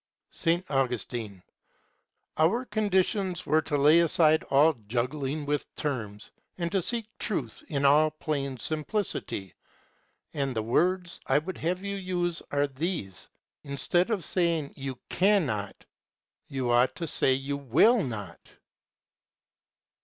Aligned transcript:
S. 0.33 0.63
Augustine. 0.67 1.43
Our 2.35 2.65
conditions 2.65 3.45
were 3.45 3.61
to 3.61 3.77
lay 3.77 3.99
aside 3.99 4.41
all 4.45 4.73
juggling 4.87 5.45
with 5.45 5.71
terms 5.75 6.31
and 6.57 6.71
to 6.71 6.81
seek 6.81 7.05
truth 7.19 7.63
in 7.67 7.85
all 7.85 8.09
plain 8.09 8.57
simplicity, 8.57 9.53
and 10.33 10.55
the 10.55 10.63
words 10.63 11.19
I 11.27 11.37
would 11.37 11.59
have 11.59 11.83
you 11.83 11.97
use 11.97 12.41
are 12.49 12.65
these: 12.65 13.29
instead 13.63 14.09
of 14.09 14.23
saying 14.23 14.73
you 14.75 14.95
_can_not, 15.11 15.73
you 16.47 16.71
ought 16.71 16.95
to 16.95 17.05
say 17.07 17.33
you 17.35 17.55
will 17.57 18.03
not. 18.03 18.39